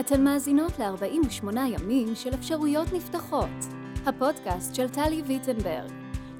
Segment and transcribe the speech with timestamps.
[0.00, 3.48] אתן מאזינות ל-48 ימים של אפשרויות נפתחות,
[4.06, 5.90] הפודקאסט של טלי ויטנברג,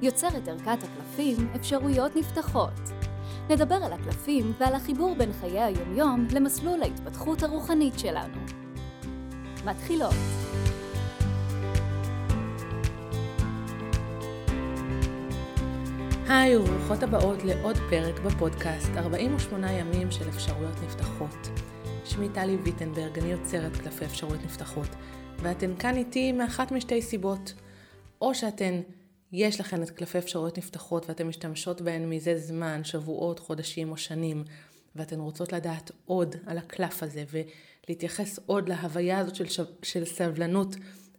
[0.01, 2.73] יוצרת ערכת הקלפים אפשרויות נפתחות.
[3.49, 8.37] נדבר על הקלפים ועל החיבור בין חיי היומיום למסלול ההתפתחות הרוחנית שלנו.
[9.65, 10.13] מתחילות.
[16.27, 21.62] היי וברוכות הבאות לעוד פרק בפודקאסט 48 ימים של אפשרויות נפתחות.
[22.13, 24.87] שמי טלי ויטנברג, אני יוצרת קלפי אפשרויות נפתחות,
[25.39, 27.53] ואתן כאן איתי מאחת משתי סיבות.
[28.21, 28.81] או שאתן,
[29.31, 34.43] יש לכן את קלפי אפשרויות נפתחות ואתן משתמשות בהן מזה זמן, שבועות, חודשים או שנים,
[34.95, 40.75] ואתן רוצות לדעת עוד על הקלף הזה ולהתייחס עוד להוויה הזאת של, שב, של סבלנות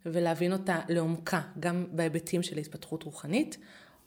[0.06, 3.56] ולהבין אותה לעומקה, גם בהיבטים של התפתחות רוחנית,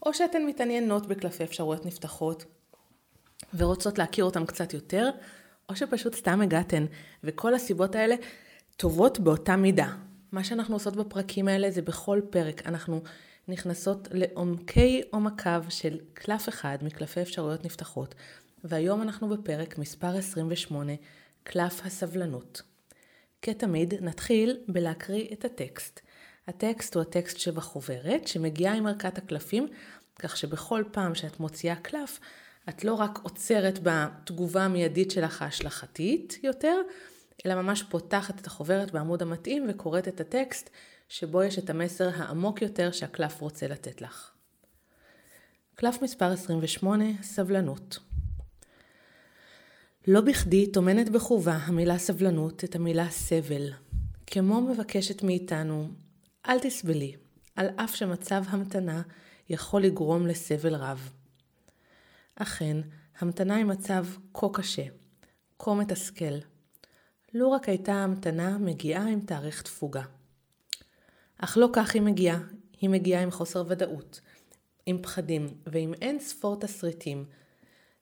[0.05, 2.45] או שאתן מתעניינות בקלפי אפשרויות נפתחות
[3.53, 5.09] ורוצות להכיר אותם קצת יותר,
[5.69, 6.85] או שפשוט סתם הגעתן,
[7.23, 8.15] וכל הסיבות האלה
[8.77, 9.89] טובות באותה מידה.
[10.31, 13.01] מה שאנחנו עושות בפרקים האלה זה בכל פרק אנחנו
[13.47, 18.15] נכנסות לעומקי עומקיו של קלף אחד מקלפי אפשרויות נפתחות,
[18.63, 20.93] והיום אנחנו בפרק מספר 28,
[21.43, 22.61] קלף הסבלנות.
[23.41, 25.99] כתמיד נתחיל בלהקריא את הטקסט.
[26.47, 29.67] הטקסט הוא הטקסט שבחוברת, שמגיעה עם ערכת הקלפים,
[30.19, 32.19] כך שבכל פעם שאת מוציאה קלף,
[32.69, 36.81] את לא רק עוצרת בתגובה המיידית שלך ההשלכתית יותר,
[37.45, 40.69] אלא ממש פותחת את החוברת בעמוד המתאים וקוראת את הטקסט
[41.09, 44.31] שבו יש את המסר העמוק יותר שהקלף רוצה לתת לך.
[45.75, 47.99] קלף מספר 28, סבלנות.
[50.07, 53.71] לא בכדי טומנת בחובה המילה סבלנות את המילה סבל.
[54.27, 55.89] כמו מבקשת מאיתנו,
[56.47, 57.15] אל תסבלי,
[57.55, 59.01] על אף שמצב המתנה
[59.49, 61.09] יכול לגרום לסבל רב.
[62.39, 62.77] אכן,
[63.19, 64.83] המתנה היא מצב כה קשה,
[65.59, 66.37] כה מתסכל.
[67.33, 70.03] לו רק הייתה ההמתנה מגיעה עם תאריך תפוגה.
[71.37, 72.39] אך לא כך היא מגיעה,
[72.81, 74.21] היא מגיעה עם חוסר ודאות,
[74.85, 77.25] עם פחדים ועם אין ספור תסריטים.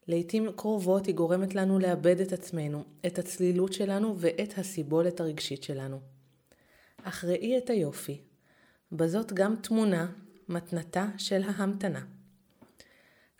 [0.08, 6.00] לעתים קרובות היא גורמת לנו לאבד את עצמנו, את הצלילות שלנו ואת הסיבולת הרגשית שלנו.
[7.04, 8.22] אך ראי את היופי,
[8.92, 10.08] בזאת גם תמונה,
[10.50, 12.15] מתנתה של ההמתנה.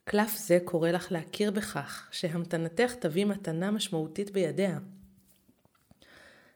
[0.08, 4.80] קלף זה קורא לך להכיר בכך שהמתנתך תביא מתנה משמעותית בידיה.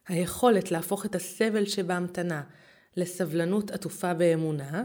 [0.07, 2.43] היכולת להפוך את הסבל שבהמתנה
[2.95, 4.83] לסבלנות עטופה באמונה,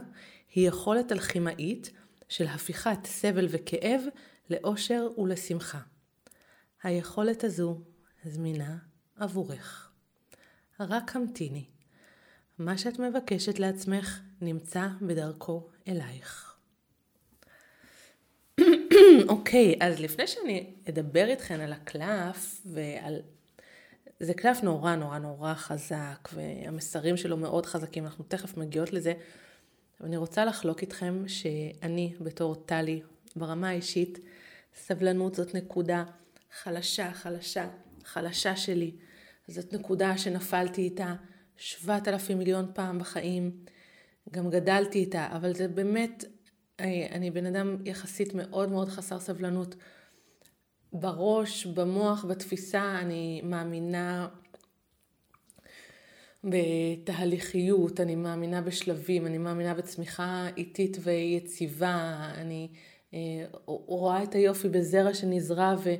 [0.55, 1.91] היא יכולת אלכימאית
[2.29, 4.01] של הפיכת סבל וכאב
[4.51, 5.81] לאושר ולשמחה.
[6.83, 7.81] היכולת הזו
[8.25, 8.77] זמינה
[9.17, 9.93] עבורך.
[10.81, 11.65] רק המתיני.
[12.59, 16.54] מה שאת מבקשת לעצמך נמצא בדרכו אלייך.
[19.29, 23.21] אוקיי, okay, אז לפני שאני אדבר איתכן על הקלף ועל...
[24.21, 29.13] זה קלף נורא נורא נורא חזק, והמסרים שלו מאוד חזקים, אנחנו תכף מגיעות לזה.
[30.05, 33.01] אני רוצה לחלוק איתכם שאני בתור טלי,
[33.37, 34.19] ברמה האישית,
[34.75, 36.05] סבלנות זאת נקודה
[36.63, 37.69] חלשה, חלשה,
[38.05, 38.91] חלשה שלי.
[39.49, 41.15] זאת נקודה שנפלתי איתה
[41.57, 43.51] שבעת אלפים מיליון פעם בחיים.
[44.31, 46.25] גם גדלתי איתה, אבל זה באמת
[46.81, 49.75] אני, אני בן אדם יחסית מאוד מאוד חסר סבלנות.
[50.93, 54.29] בראש, במוח, בתפיסה, אני מאמינה
[56.45, 62.69] בתהליכיות, אני מאמינה בשלבים, אני מאמינה בצמיחה איטית ויציבה, אני
[63.15, 63.19] אה,
[63.67, 65.95] רואה את היופי בזרע שנזרע ו,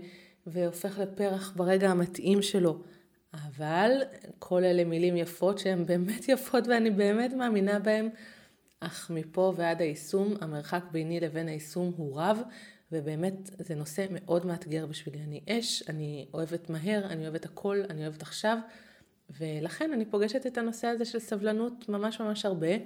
[0.47, 2.83] והופך לפרח ברגע המתאים שלו.
[3.35, 3.91] אבל
[4.39, 8.09] כל אלה מילים יפות שהן באמת יפות ואני באמת מאמינה בהן.
[8.87, 12.39] אך מפה ועד היישום, המרחק ביני לבין היישום הוא רב,
[12.93, 15.19] ובאמת זה נושא מאוד מאתגר בשבילי.
[15.25, 18.59] אני אש, אני אוהבת מהר, אני אוהבת הכל, אני אוהבת עכשיו,
[19.41, 22.77] ולכן אני פוגשת את הנושא הזה של סבלנות ממש ממש הרבה.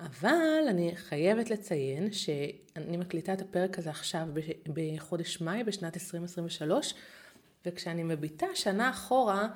[0.00, 4.28] אבל אני חייבת לציין שאני מקליטה את הפרק הזה עכשיו
[4.72, 6.94] בחודש מאי בשנת 2023,
[7.66, 9.48] וכשאני מביטה שנה אחורה,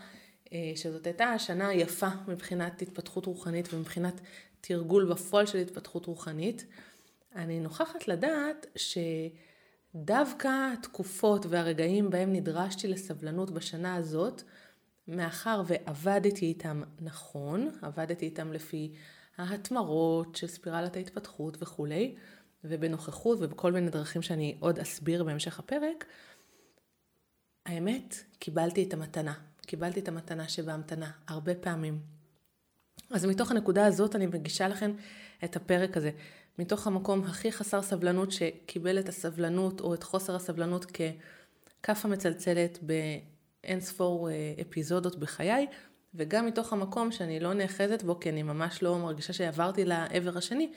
[0.53, 4.21] אה, שזאת הייתה השנה היפה מבחינת התפתחות רוחנית ומבחינת
[4.61, 6.67] תרגול בפועל של התפתחות רוחנית,
[7.35, 8.67] אני נוכחת לדעת
[9.95, 10.49] שדווקא
[10.79, 14.43] התקופות והרגעים בהם נדרשתי לסבלנות בשנה הזאת,
[15.09, 18.95] מאחר ועבדתי איתם נכון, עבדתי איתם לפי
[19.37, 22.15] ההתמרות של ספירלת ההתפתחות וכולי,
[22.65, 26.05] ובנוכחות ובכל מיני דרכים שאני עוד אסביר בהמשך הפרק,
[27.67, 29.35] האמת, קיבלתי את המתנה.
[29.67, 32.20] קיבלתי את המתנה שבהמתנה הרבה פעמים.
[33.11, 34.93] אז מתוך הנקודה הזאת אני מגישה לכם
[35.45, 36.11] את הפרק הזה.
[36.59, 40.87] מתוך המקום הכי חסר סבלנות שקיבל את הסבלנות או את חוסר הסבלנות
[41.83, 42.79] ככף המצלצלת
[43.65, 44.29] אין ספור
[44.61, 45.67] אפיזודות בחיי,
[46.15, 50.73] וגם מתוך המקום שאני לא נאחזת בו, כי אני ממש לא מרגישה שעברתי לעבר השני,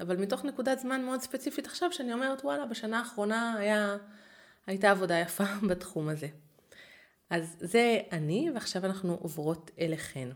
[0.00, 3.96] אבל מתוך נקודת זמן מאוד ספציפית עכשיו, שאני אומרת, וואלה, בשנה האחרונה היה,
[4.66, 6.28] הייתה עבודה יפה בתחום הזה.
[7.30, 10.28] אז זה אני, ועכשיו אנחנו עוברות אליכן.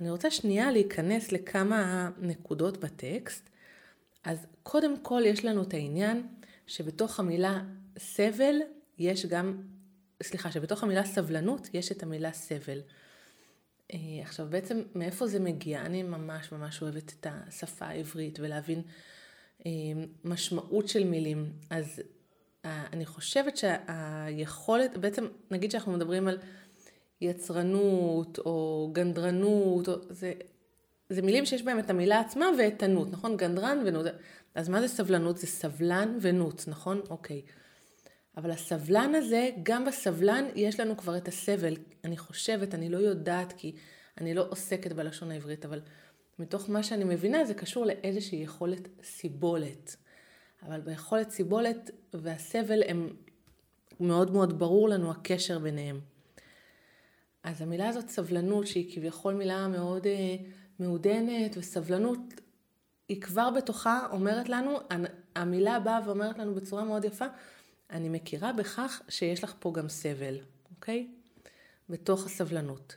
[0.00, 3.50] אני רוצה שנייה להיכנס לכמה נקודות בטקסט.
[4.24, 6.26] אז קודם כל יש לנו את העניין
[6.66, 7.62] שבתוך המילה
[7.98, 8.56] סבל
[8.98, 9.62] יש גם,
[10.22, 12.80] סליחה, שבתוך המילה סבלנות יש את המילה סבל.
[13.92, 15.80] אה, עכשיו בעצם מאיפה זה מגיע?
[15.80, 18.82] אני ממש ממש אוהבת את השפה העברית ולהבין
[19.66, 19.70] אה,
[20.24, 21.52] משמעות של מילים.
[21.70, 22.02] אז
[22.64, 26.38] אה, אני חושבת שהיכולת, בעצם נגיד שאנחנו מדברים על
[27.20, 30.32] יצרנות או גנדרנות, או, זה,
[31.10, 33.36] זה מילים שיש בהם את המילה עצמה ואיתנות, נכון?
[33.36, 34.06] גנדרן ונות.
[34.54, 35.38] אז מה זה סבלנות?
[35.38, 37.00] זה סבלן ונוץ, נכון?
[37.10, 37.42] אוקיי.
[38.36, 41.76] אבל הסבלן הזה, גם בסבלן יש לנו כבר את הסבל.
[42.04, 43.72] אני חושבת, אני לא יודעת כי
[44.20, 45.80] אני לא עוסקת בלשון העברית, אבל
[46.38, 49.96] מתוך מה שאני מבינה זה קשור לאיזושהי יכולת סיבולת.
[50.66, 53.08] אבל ביכולת סיבולת והסבל הם
[54.00, 56.00] מאוד מאוד ברור לנו הקשר ביניהם.
[57.42, 60.36] אז המילה הזאת סבלנות, שהיא כביכול מילה מאוד אה,
[60.78, 62.18] מעודנת, וסבלנות,
[63.08, 64.78] היא כבר בתוכה אומרת לנו,
[65.36, 67.26] המילה באה ואומרת לנו בצורה מאוד יפה,
[67.90, 70.38] אני מכירה בכך שיש לך פה גם סבל,
[70.70, 71.08] אוקיי?
[71.88, 72.96] בתוך הסבלנות.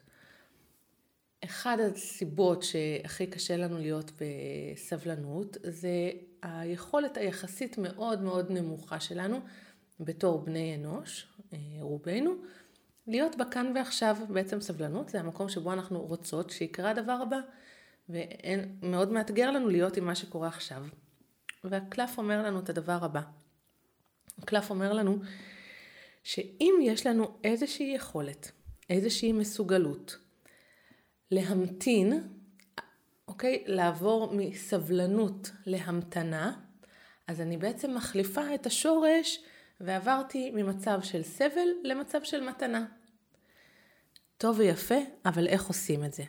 [1.44, 6.12] אחד הסיבות שהכי קשה לנו להיות בסבלנות זה
[6.42, 9.40] היכולת היחסית מאוד מאוד נמוכה שלנו
[10.00, 12.36] בתור בני אנוש, אה, רובנו,
[13.08, 14.18] להיות בכאן ועכשיו.
[14.30, 17.40] בעצם סבלנות זה המקום שבו אנחנו רוצות שיקרה הדבר הבא,
[18.10, 20.86] ומאוד מאתגר לנו להיות עם מה שקורה עכשיו.
[21.64, 23.22] והקלף אומר לנו את הדבר הבא.
[24.38, 25.20] הקלף אומר לנו
[26.24, 28.52] שאם יש לנו איזושהי יכולת,
[28.90, 30.18] איזושהי מסוגלות,
[31.32, 32.28] להמתין,
[33.28, 33.64] אוקיי?
[33.68, 36.54] לעבור מסבלנות להמתנה,
[37.28, 39.40] אז אני בעצם מחליפה את השורש
[39.82, 42.86] ועברתי ממצב של סבל למצב של מתנה.
[44.38, 46.24] טוב ויפה, אבל איך עושים את זה?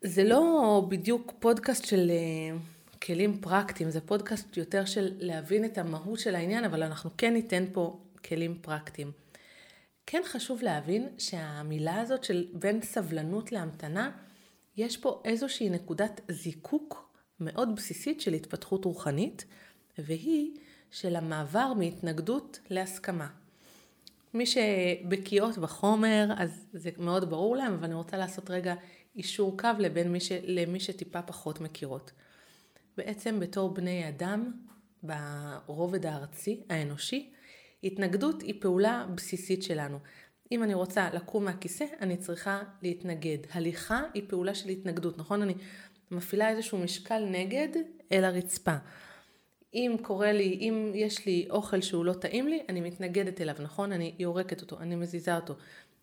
[0.00, 2.56] זה לא בדיוק פודקאסט של אה,
[3.02, 7.64] כלים פרקטיים, זה פודקאסט יותר של להבין את המהות של העניין, אבל אנחנו כן ניתן
[7.72, 9.12] פה כלים פרקטיים.
[10.06, 14.10] כן חשוב להבין שהמילה הזאת של בין סבלנות להמתנה,
[14.76, 19.44] יש פה איזושהי נקודת זיקוק מאוד בסיסית של התפתחות רוחנית,
[19.98, 20.50] והיא
[20.90, 23.28] של המעבר מהתנגדות להסכמה.
[24.34, 28.74] מי שבקיאות בחומר, אז זה מאוד ברור להם, אבל אני רוצה לעשות רגע
[29.16, 30.32] אישור קו לבין מי ש...
[30.42, 32.12] למי שטיפה פחות מכירות.
[32.96, 34.52] בעצם בתור בני אדם,
[35.02, 37.32] ברובד הארצי, האנושי,
[37.84, 39.98] התנגדות היא פעולה בסיסית שלנו.
[40.52, 43.38] אם אני רוצה לקום מהכיסא, אני צריכה להתנגד.
[43.52, 45.42] הליכה היא פעולה של התנגדות, נכון?
[45.42, 45.54] אני
[46.10, 47.68] מפעילה איזשהו משקל נגד
[48.12, 48.76] אל הרצפה.
[49.74, 53.92] אם קורה לי, אם יש לי אוכל שהוא לא טעים לי, אני מתנגדת אליו, נכון?
[53.92, 55.54] אני יורקת אותו, אני מזיזה אותו.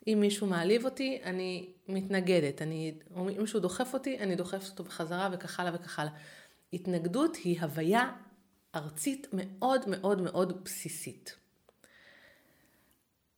[0.07, 2.61] אם מישהו מעליב אותי, אני מתנגדת.
[2.61, 6.11] אני, אם מישהו דוחף אותי, אני דוחפת אותו בחזרה וכך הלאה וכך הלאה.
[6.73, 8.11] התנגדות היא הוויה
[8.75, 11.35] ארצית מאוד מאוד מאוד בסיסית.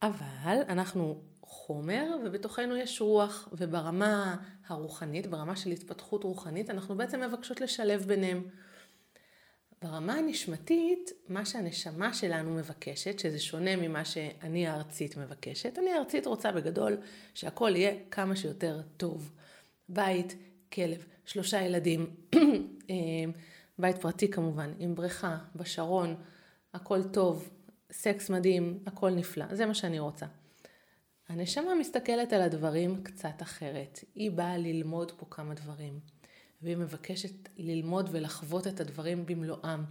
[0.02, 7.62] אבל אנחנו חומר ובתוכנו יש רוח, וברמה הרוחנית, ברמה של התפתחות רוחנית, אנחנו בעצם מבקשות
[7.62, 8.44] לשלב ביניהם.
[9.82, 16.52] ברמה הנשמתית, מה שהנשמה שלנו מבקשת, שזה שונה ממה שאני הארצית מבקשת, אני הארצית רוצה
[16.52, 16.98] בגדול
[17.34, 19.32] שהכל יהיה כמה שיותר טוב.
[19.90, 20.36] בית,
[20.74, 22.16] כלב, שלושה ילדים,
[22.90, 22.96] אה,
[23.80, 26.16] בית פרטי כמובן, עם בריכה, בשרון,
[26.74, 27.50] הכל טוב,
[27.92, 30.26] סקס מדהים, הכל נפלא, זה מה שאני רוצה.
[31.30, 34.00] הנשמה מסתכלת על הדברים קצת אחרת.
[34.16, 36.00] היא באה ללמוד פה כמה דברים,
[36.62, 39.84] והיא מבקשת ללמוד ולחוות את הדברים במלואם.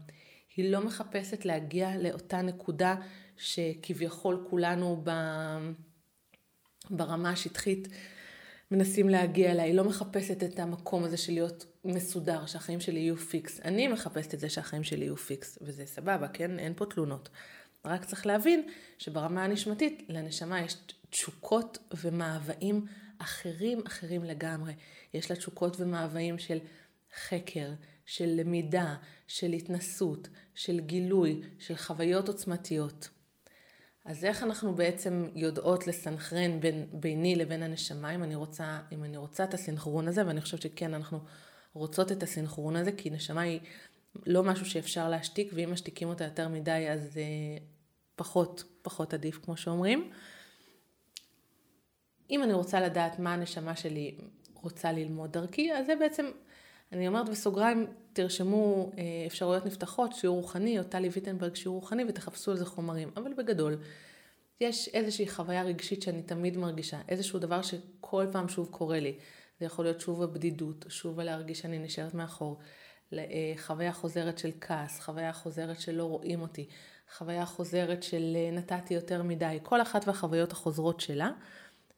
[0.56, 2.96] היא לא מחפשת להגיע לאותה נקודה
[3.36, 5.10] שכביכול כולנו ב...
[6.90, 7.88] ברמה השטחית
[8.70, 9.64] מנסים להגיע אליה.
[9.64, 13.60] היא לא מחפשת את המקום הזה של להיות מסודר, שהחיים שלי יהיו פיקס.
[13.60, 16.58] אני מחפשת את זה שהחיים שלי יהיו פיקס, וזה סבבה, כן?
[16.58, 17.28] אין פה תלונות.
[17.84, 20.76] רק צריך להבין שברמה הנשמתית לנשמה יש
[21.10, 22.86] תשוקות ומאוויים
[23.18, 24.72] אחרים אחרים לגמרי.
[25.14, 26.58] יש לה תשוקות ומאוויים של
[27.28, 27.70] חקר,
[28.06, 33.08] של למידה, של התנסות, של גילוי, של חוויות עוצמתיות.
[34.04, 39.16] אז איך אנחנו בעצם יודעות לסנכרן בין, ביני לבין הנשמה, אם אני, רוצה, אם אני
[39.16, 41.20] רוצה את הסנכרון הזה, ואני חושבת שכן, אנחנו
[41.72, 43.60] רוצות את הסנכרון הזה, כי נשמה היא
[44.26, 47.62] לא משהו שאפשר להשתיק, ואם משתיקים אותה יותר מדי אז uh,
[48.16, 50.10] פחות, פחות עדיף, כמו שאומרים.
[52.30, 54.18] אם אני רוצה לדעת מה הנשמה שלי
[54.62, 56.26] רוצה ללמוד דרכי, אז זה בעצם,
[56.92, 62.50] אני אומרת בסוגריים, תרשמו אה, אפשרויות נפתחות, שיעור רוחני, או טלי ויטנברג שיעור רוחני, ותחפשו
[62.50, 63.10] על זה חומרים.
[63.16, 63.76] אבל בגדול,
[64.60, 69.14] יש איזושהי חוויה רגשית שאני תמיד מרגישה, איזשהו דבר שכל פעם שוב קורה לי.
[69.60, 72.58] זה יכול להיות שוב הבדידות, שוב להרגיש שאני נשארת מאחור.
[73.12, 76.68] אה, חוויה חוזרת של כעס, חוויה חוזרת של לא רואים אותי,
[77.16, 81.30] חוויה חוזרת של אה, נתתי יותר מדי, כל אחת והחוויות החוזרות שלה.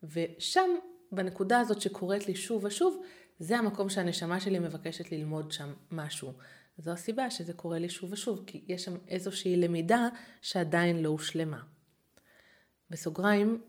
[0.02, 0.70] ושם,
[1.12, 3.02] בנקודה הזאת שקורית לי שוב ושוב,
[3.38, 6.32] זה המקום שהנשמה שלי מבקשת ללמוד שם משהו.
[6.78, 10.08] זו הסיבה שזה קורה לי שוב ושוב, כי יש שם איזושהי למידה
[10.40, 11.60] שעדיין לא הושלמה.
[12.90, 13.60] בסוגריים,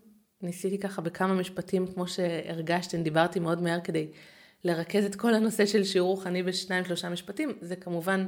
[0.42, 4.08] ניסיתי ככה בכמה משפטים, כמו שהרגשתם, דיברתי מאוד מהר כדי
[4.64, 7.52] לרכז את כל הנושא של שיעור רוחני בשניים שלושה משפטים.
[7.60, 8.26] זה כמובן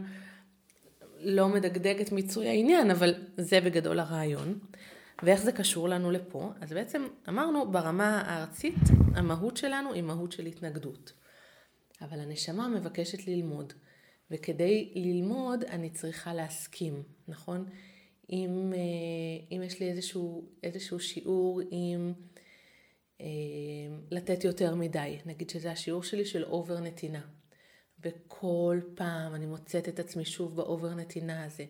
[1.20, 4.58] לא מדגדג את מיצוי העניין, אבל זה בגדול הרעיון.
[5.22, 6.50] ואיך זה קשור לנו לפה?
[6.60, 8.74] אז בעצם אמרנו ברמה הארצית,
[9.14, 11.12] המהות שלנו היא מהות של התנגדות.
[12.00, 13.72] אבל הנשמה מבקשת ללמוד,
[14.30, 17.68] וכדי ללמוד אני צריכה להסכים, נכון?
[18.30, 22.12] אם, אה, אם יש לי איזשהו, איזשהו שיעור עם
[23.20, 23.26] אה,
[24.10, 27.26] לתת יותר מדי, נגיד שזה השיעור שלי של over נתינה,
[28.00, 31.64] וכל פעם אני מוצאת את עצמי שוב ב over נתינה הזה,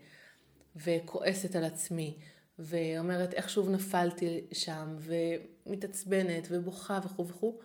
[0.76, 2.18] וכועסת על עצמי,
[2.58, 7.58] ואומרת איך שוב נפלתי שם, ומתעצבנת ובוכה וכו' וכו',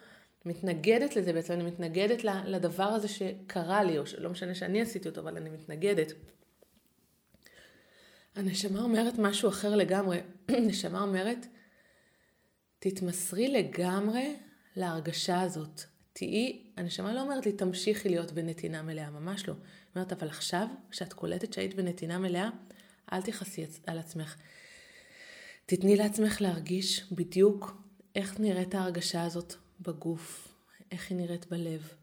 [0.46, 5.22] מתנגדת לזה בעצם, אני מתנגדת לדבר הזה שקרה לי, או שלא משנה שאני עשיתי אותו,
[5.22, 6.14] אבל אני מתנגדת.
[8.36, 10.20] הנשמה אומרת משהו אחר לגמרי.
[10.50, 11.48] הנשמה אומרת,
[12.80, 14.36] תתמסרי לגמרי
[14.76, 15.82] להרגשה הזאת.
[16.14, 19.54] תהיי, הנשמה לא אומרת לי, תמשיכי להיות בנתינה מלאה, ממש לא.
[19.54, 19.62] היא
[19.96, 22.50] אומרת, אבל עכשיו, כשאת קולטת שהיית בנתינה מלאה,
[23.14, 24.36] אל תכעסי על עצמך.
[25.76, 27.82] תתני לעצמך להרגיש בדיוק
[28.16, 30.48] איך נראית ההרגשה הזאת בגוף,
[30.92, 31.94] איך היא נראית בלב.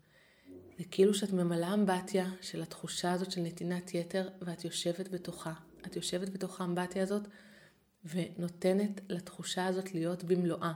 [0.78, 5.52] זה כאילו שאת ממלאה אמבטיה של התחושה הזאת של נתינת יתר, ואת יושבת בתוכה.
[5.86, 7.22] את יושבת בתוך האמבטיה הזאת
[8.04, 10.72] ונותנת לתחושה הזאת להיות במלואה.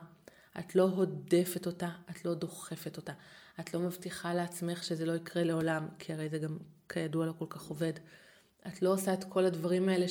[0.58, 3.12] את לא הודפת אותה, את לא דוחפת אותה.
[3.61, 6.58] את לא מבטיחה לעצמך שזה לא יקרה לעולם, כי הרי זה גם
[6.88, 7.92] כידוע לא כל כך עובד.
[8.66, 10.06] את לא עושה את כל הדברים האלה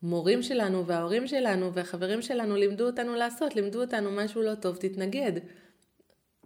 [0.00, 5.32] שהמורים שלנו וההורים שלנו והחברים שלנו לימדו אותנו לעשות, לימדו אותנו משהו לא טוב, תתנגד.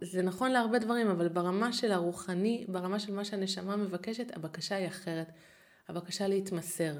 [0.01, 4.87] זה נכון להרבה דברים, אבל ברמה של הרוחני, ברמה של מה שהנשמה מבקשת, הבקשה היא
[4.87, 5.27] אחרת.
[5.87, 6.93] הבקשה להתמסר.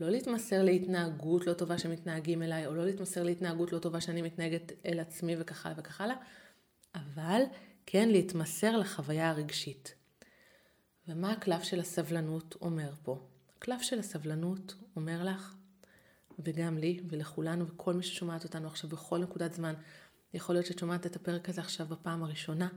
[0.00, 4.72] לא להתמסר להתנהגות לא טובה שמתנהגים אליי, או לא להתמסר להתנהגות לא טובה שאני מתנהגת
[4.86, 6.16] אל עצמי וכך הלאה וכך הלאה,
[6.94, 7.42] אבל
[7.86, 9.94] כן להתמסר לחוויה הרגשית.
[11.08, 13.33] ומה הקלף של הסבלנות אומר פה?
[13.56, 15.54] הקלף של הסבלנות אומר לך,
[16.38, 19.74] וגם לי ולכולנו וכל מי ששומעת אותנו עכשיו בכל נקודת זמן,
[20.34, 22.68] יכול להיות שאת שומעת את הפרק הזה עכשיו בפעם הראשונה,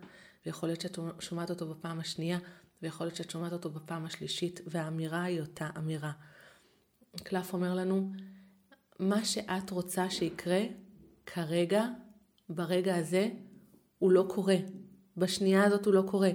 [0.45, 2.39] ויכול להיות שאת שומעת אותו בפעם השנייה,
[2.81, 6.11] ויכול להיות שאת שומעת אותו בפעם השלישית, והאמירה היא אותה אמירה.
[7.23, 8.11] קלף אומר לנו,
[8.99, 10.61] מה שאת רוצה שיקרה
[11.25, 11.85] כרגע,
[12.49, 13.29] ברגע הזה,
[13.99, 14.55] הוא לא קורה.
[15.17, 16.29] בשנייה הזאת הוא לא קורה.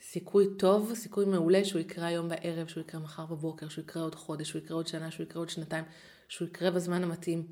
[0.00, 4.14] סיכוי טוב, סיכוי מעולה שהוא יקרה היום בערב, שהוא יקרה מחר בבוקר, שהוא יקרה עוד
[4.14, 5.84] חודש, שהוא יקרה עוד שנה, שהוא יקרה עוד שנתיים,
[6.28, 7.46] שהוא יקרה בזמן המתאים.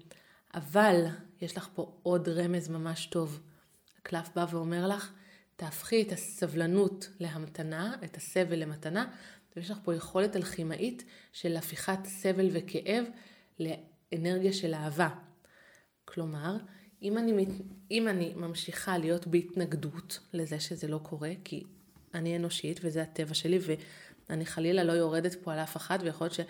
[0.54, 1.04] אבל
[1.40, 3.40] יש לך פה עוד רמז ממש טוב.
[3.98, 5.12] הקלף בא ואומר לך,
[5.56, 9.06] תהפכי את הסבלנות להמתנה, את הסבל למתנה,
[9.56, 13.04] ויש לך פה יכולת אלכימאית של הפיכת סבל וכאב
[13.58, 15.08] לאנרגיה של אהבה.
[16.04, 16.56] כלומר,
[17.02, 17.46] אם אני,
[17.90, 21.64] אם אני ממשיכה להיות בהתנגדות לזה שזה לא קורה, כי
[22.14, 23.58] אני אנושית וזה הטבע שלי,
[24.28, 26.40] ואני חלילה לא יורדת פה על אף אחד, ויכול להיות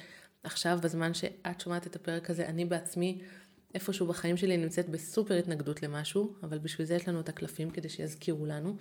[0.45, 3.23] שעכשיו, בזמן שאת שומעת את הפרק הזה, אני בעצמי
[3.75, 7.89] איפשהו בחיים שלי נמצאת בסופר התנגדות למשהו, אבל בשביל זה יש לנו את הקלפים כדי
[7.89, 8.77] שיזכירו לנו.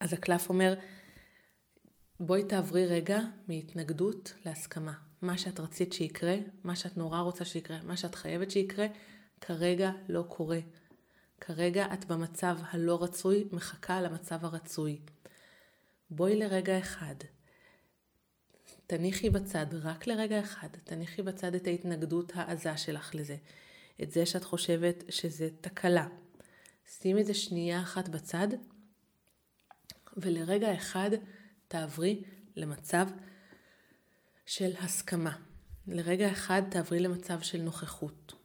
[0.00, 0.74] אז הקלף אומר,
[2.20, 4.92] בואי תעברי רגע מהתנגדות להסכמה.
[5.22, 8.86] מה שאת רצית שיקרה, מה שאת נורא רוצה שיקרה, מה שאת חייבת שיקרה,
[9.40, 10.58] כרגע לא קורה.
[11.46, 15.00] כרגע את במצב הלא רצוי, מחכה למצב הרצוי.
[16.10, 17.14] בואי לרגע אחד,
[18.86, 23.36] תניחי בצד, רק לרגע אחד, תניחי בצד את ההתנגדות העזה שלך לזה.
[24.02, 26.06] את זה שאת חושבת שזה תקלה.
[26.86, 28.48] שימי את זה שנייה אחת בצד,
[30.16, 31.10] ולרגע אחד
[31.68, 32.22] תעברי
[32.56, 33.06] למצב
[34.46, 35.36] של הסכמה.
[35.86, 38.43] לרגע אחד תעברי למצב של נוכחות.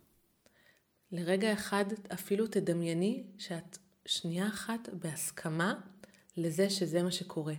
[1.12, 5.80] לרגע אחד אפילו תדמייני שאת שנייה אחת בהסכמה
[6.38, 7.54] לזה שזה מה שקורה.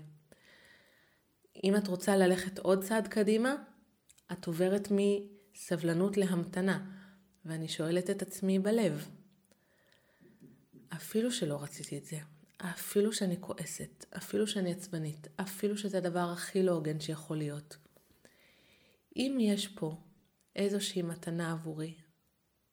[1.64, 3.54] אם את רוצה ללכת עוד צעד קדימה,
[4.32, 7.00] את עוברת מסבלנות להמתנה.
[7.44, 9.08] ואני שואלת את עצמי בלב,
[10.88, 12.18] אפילו שלא רציתי את זה,
[12.58, 17.76] אפילו שאני כועסת, אפילו שאני עצבנית, אפילו שזה הדבר הכי לא הוגן שיכול להיות.
[19.16, 19.96] אם יש פה
[20.56, 21.94] איזושהי מתנה עבורי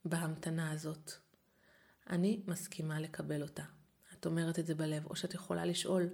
[0.09, 1.11] בהמתנה הזאת,
[2.09, 3.63] אני מסכימה לקבל אותה.
[4.13, 6.09] את אומרת את זה בלב, או שאת יכולה לשאול,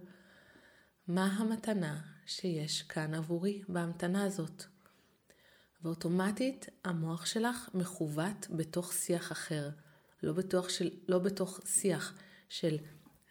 [1.08, 4.64] מה המתנה שיש כאן עבורי בהמתנה הזאת?
[5.82, 9.70] ואוטומטית המוח שלך מכוות בתוך שיח אחר,
[10.24, 12.14] לא בתוך, של, לא בתוך שיח
[12.50, 12.78] של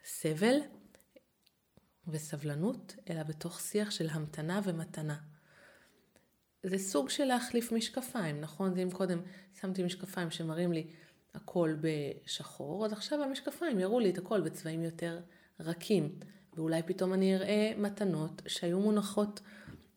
[0.04, 0.56] סבל
[2.08, 5.16] וסבלנות, אלא בתוך שיח של המתנה ומתנה.
[6.62, 8.74] זה סוג של להחליף משקפיים, נכון?
[8.74, 9.20] זה אם קודם
[9.60, 10.86] שמתי משקפיים שמראים לי
[11.34, 15.20] הכל בשחור, אז עכשיו המשקפיים יראו לי את הכל בצבעים יותר
[15.60, 16.18] רכים.
[16.56, 19.40] ואולי פתאום אני אראה מתנות שהיו מונחות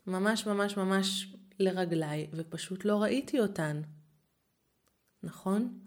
[0.07, 3.81] ממש ממש ממש לרגליי, ופשוט לא ראיתי אותן.
[5.23, 5.79] נכון?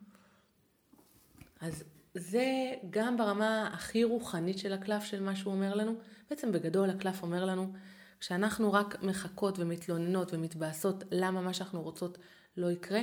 [1.60, 5.94] אז זה גם ברמה הכי רוחנית של הקלף של מה שהוא אומר לנו.
[6.30, 7.72] בעצם בגדול הקלף אומר לנו,
[8.20, 12.18] כשאנחנו רק מחכות ומתלוננות ומתבאסות למה מה שאנחנו רוצות
[12.56, 13.00] לא יקרה,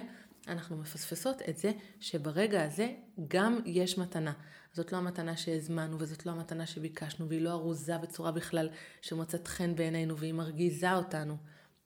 [0.47, 2.93] אנחנו מפספסות את זה שברגע הזה
[3.27, 4.33] גם יש מתנה.
[4.73, 8.69] זאת לא המתנה שהזמנו וזאת לא המתנה שביקשנו והיא לא ארוזה בצורה בכלל
[9.01, 11.37] שמוצאת חן בעינינו והיא מרגיזה אותנו,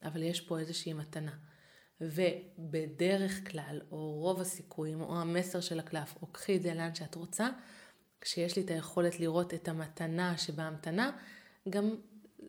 [0.04, 1.32] אבל יש פה איזושהי מתנה.
[2.02, 7.16] ובדרך כלל, או רוב הסיכויים, או המסר של הקלף, או קחי את זה לאן שאת
[7.16, 7.50] רוצה,
[8.22, 11.12] כשיש לי את היכולת לראות את המתנה שבהמתנה,
[11.70, 11.96] גם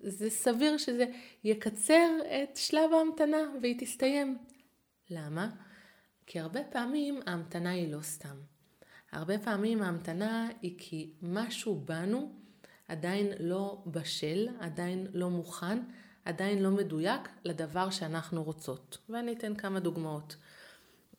[0.02, 1.04] זה סביר שזה
[1.44, 4.38] יקצר את שלב ההמתנה והיא תסתיים.
[5.10, 5.50] למה?
[6.26, 8.36] כי הרבה פעמים ההמתנה היא לא סתם.
[9.12, 12.32] הרבה פעמים ההמתנה היא כי משהו בנו
[12.88, 15.78] עדיין לא בשל, עדיין לא מוכן,
[16.24, 18.98] עדיין לא מדויק לדבר שאנחנו רוצות.
[19.08, 20.36] ואני אתן כמה דוגמאות.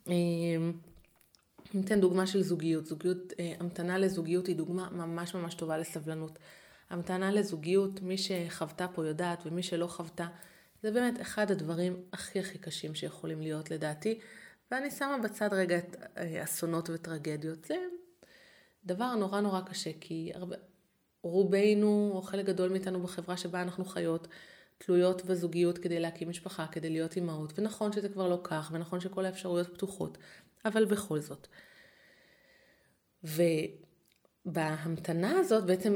[0.07, 0.73] אמ,
[1.73, 2.85] אני אתן דוגמה של זוגיות.
[2.85, 6.39] זוגיות, אה, המתנה לזוגיות היא דוגמה ממש ממש טובה לסבלנות.
[6.91, 10.27] המתנה לזוגיות, מי שחוותה פה יודעת ומי שלא חוותה,
[10.84, 14.19] זה באמת אחד הדברים הכי הכי קשים שיכולים להיות לדעתי.
[14.71, 17.65] ואני שמה בצד רגע את אה, אסונות וטרגדיות.
[17.65, 17.75] זה
[18.86, 20.56] דבר נורא נורא קשה, כי הרבה,
[21.21, 24.27] רובנו, או חלק גדול מאיתנו בחברה שבה אנחנו חיות,
[24.77, 29.25] תלויות בזוגיות כדי להקים משפחה, כדי להיות אימהות, ונכון שזה כבר לא כך, ונכון שכל
[29.25, 30.17] האפשרויות פתוחות,
[30.65, 31.47] אבל בכל זאת.
[34.45, 35.93] ובהמתנה הזאת, בעצם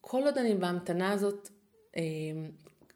[0.00, 1.48] כל עוד אני בהמתנה הזאת,
[1.96, 2.02] אה,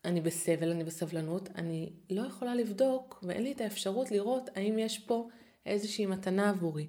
[0.05, 4.99] אני בסבל, אני בסבלנות, אני לא יכולה לבדוק ואין לי את האפשרות לראות האם יש
[4.99, 5.29] פה
[5.67, 6.87] איזושהי מתנה עבורי.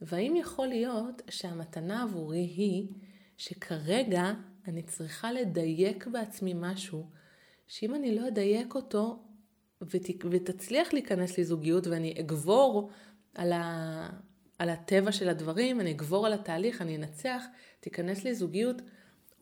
[0.00, 2.88] והאם יכול להיות שהמתנה עבורי היא
[3.36, 4.32] שכרגע
[4.68, 7.06] אני צריכה לדייק בעצמי משהו,
[7.66, 9.22] שאם אני לא אדייק אותו
[9.82, 12.90] ות, ותצליח להיכנס לזוגיות ואני אגבור
[13.34, 14.08] על, ה,
[14.58, 17.44] על הטבע של הדברים, אני אגבור על התהליך, אני אנצח,
[17.80, 18.82] תיכנס לזוגיות,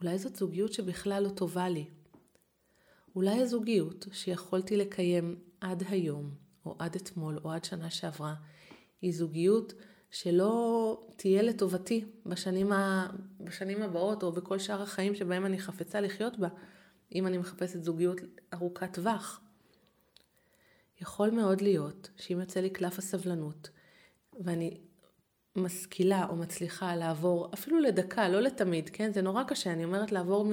[0.01, 1.85] אולי זאת זוגיות שבכלל לא טובה לי.
[3.17, 6.35] אולי הזוגיות שיכולתי לקיים עד היום,
[6.67, 8.35] או עד אתמול, או עד שנה שעברה,
[9.03, 9.73] היא זוגיות
[10.11, 13.11] שלא תהיה לטובתי בשנים, ה...
[13.41, 16.49] בשנים הבאות, או בכל שאר החיים שבהם אני חפצה לחיות בה,
[17.15, 18.21] אם אני מחפשת זוגיות
[18.55, 19.41] ארוכת טווח.
[21.01, 23.71] יכול מאוד להיות שאם יוצא לי קלף הסבלנות,
[24.41, 24.81] ואני
[25.57, 29.13] משכילה או מצליחה לעבור אפילו לדקה, לא לתמיד, כן?
[29.13, 30.53] זה נורא קשה, אני אומרת לעבור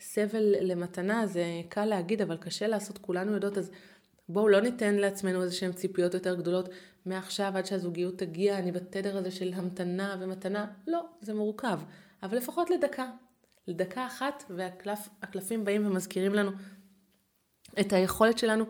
[0.00, 3.70] סבל למתנה זה קל להגיד, אבל קשה לעשות, כולנו יודעות, אז
[4.28, 6.68] בואו לא ניתן לעצמנו איזה שהן ציפיות יותר גדולות.
[7.06, 10.66] מעכשיו עד שהזוגיות תגיע, אני בתדר הזה של המתנה ומתנה.
[10.86, 11.80] לא, זה מורכב.
[12.22, 13.10] אבל לפחות לדקה.
[13.66, 16.50] לדקה אחת, והקלפים באים ומזכירים לנו
[17.80, 18.64] את היכולת שלנו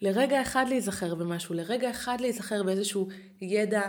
[0.00, 3.08] לרגע אחד להיזכר במשהו, לרגע אחד להיזכר באיזשהו
[3.40, 3.82] ידע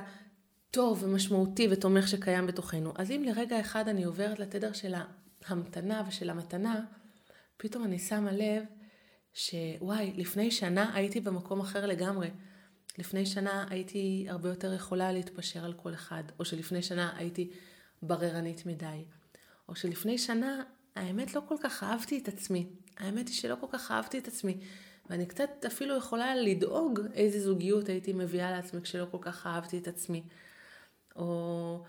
[0.72, 2.94] טוב ומשמעותי ותומך שקיים בתוכנו.
[2.96, 4.94] אז אם לרגע אחד אני עוברת לתדר של
[5.46, 6.86] ההמתנה ושל המתנה,
[7.58, 8.64] פתאום אני שמה לב
[9.34, 12.30] שוואי, לפני שנה הייתי במקום אחר לגמרי.
[12.98, 17.50] לפני שנה הייתי הרבה יותר יכולה להתפשר על כל אחד, או שלפני שנה הייתי
[18.02, 19.06] בררנית מדי,
[19.70, 20.64] או שלפני שנה
[20.96, 22.70] האמת לא כל כך אהבתי את עצמי.
[22.98, 24.58] האמת היא שלא כל כך אהבתי את עצמי,
[25.10, 29.88] ואני קצת אפילו יכולה לדאוג איזה זוגיות הייתי מביאה לעצמי כשלא כל כך אהבתי את
[29.88, 30.24] עצמי.
[31.16, 31.84] או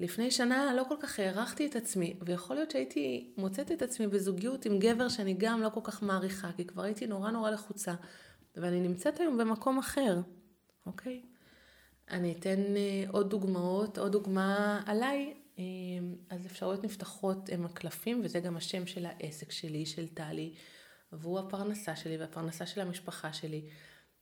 [0.00, 4.64] לפני שנה לא כל כך הערכתי את עצמי, ויכול להיות שהייתי מוצאת את עצמי בזוגיות
[4.64, 7.94] עם גבר שאני גם לא כל כך מעריכה, כי כבר הייתי נורא נורא לחוצה,
[8.56, 10.20] ואני נמצאת היום במקום אחר,
[10.86, 11.22] אוקיי?
[12.10, 15.60] אני אתן uh, עוד דוגמאות, עוד דוגמה עליי, uh,
[16.30, 20.54] אז אפשרויות נפתחות הם הקלפים, וזה גם השם של העסק שלי, של טלי,
[21.12, 23.68] והוא הפרנסה שלי והפרנסה של המשפחה שלי.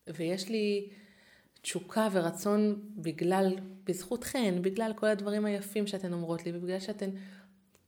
[0.06, 0.90] ויש לי
[1.64, 7.10] תשוקה ורצון בגלל, בזכותכן, בגלל כל הדברים היפים שאתן אומרות לי, ובגלל שאתן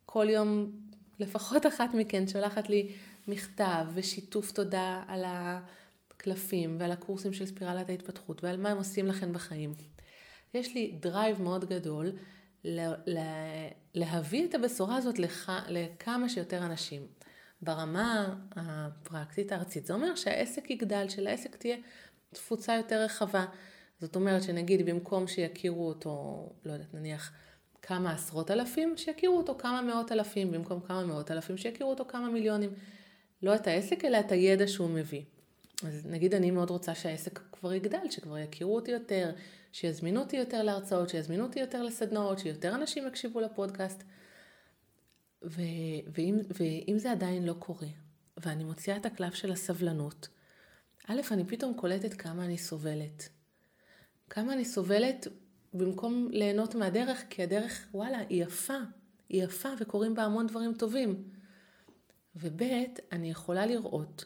[0.07, 0.71] כל יום,
[1.19, 2.93] לפחות אחת מכן שולחת לי
[3.29, 9.33] מכתב ושיתוף תודה על הקלפים ועל הקורסים של ספירלת ההתפתחות ועל מה הם עושים לכן
[9.33, 9.75] בחיים.
[10.55, 12.13] יש לי drive מאוד גדול
[13.95, 17.07] להביא את הבשורה הזאת לח, לכמה שיותר אנשים.
[17.63, 21.77] ברמה הפרקטית הארצית, זה אומר שהעסק יגדל, שלעסק תהיה
[22.35, 23.47] תפוצה יותר רחבה.
[24.01, 27.33] זאת אומרת שנגיד במקום שיכירו אותו, לא יודעת, נניח
[27.83, 32.31] כמה עשרות אלפים, שיכירו אותו כמה מאות אלפים, במקום כמה מאות אלפים, שיכירו אותו כמה
[32.31, 32.71] מיליונים.
[33.43, 35.23] לא את העסק, אלא את הידע שהוא מביא.
[35.83, 39.31] אז נגיד אני מאוד רוצה שהעסק כבר יגדל, שכבר יכירו אותי יותר,
[39.73, 44.03] שיזמינו אותי יותר להרצאות, שיזמינו אותי יותר לסדנאות, שיותר אנשים יקשיבו לפודקאסט.
[45.45, 45.61] ו-
[46.15, 47.89] ואם, ואם זה עדיין לא קורה,
[48.37, 50.29] ואני מוציאה את הקלף של הסבלנות,
[51.07, 53.29] א', אני פתאום קולטת כמה אני סובלת.
[54.31, 55.27] כמה אני סובלת
[55.75, 58.79] במקום ליהנות מהדרך, כי הדרך, וואלה, היא יפה.
[59.29, 61.25] היא יפה וקורים בה המון דברים טובים.
[62.37, 62.63] וב',
[63.13, 64.25] אני יכולה לראות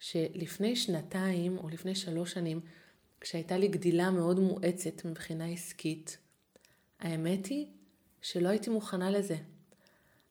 [0.00, 2.60] שלפני שנתיים או לפני שלוש שנים,
[3.20, 6.18] כשהייתה לי גדילה מאוד מואצת מבחינה עסקית,
[7.00, 7.66] האמת היא
[8.22, 9.36] שלא הייתי מוכנה לזה.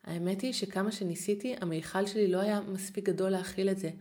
[0.04, 3.92] האמת היא שכמה שניסיתי, המיכל שלי לא היה מספיק גדול להכיל את זה.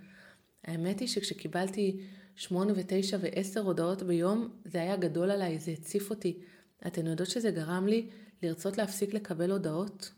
[0.66, 2.00] האמת היא שכשקיבלתי
[2.36, 6.38] שמונה ותשע ועשר הודעות ביום, זה היה גדול עליי, זה הציף אותי.
[6.86, 8.08] אתן יודעות שזה גרם לי
[8.42, 10.12] לרצות להפסיק לקבל הודעות?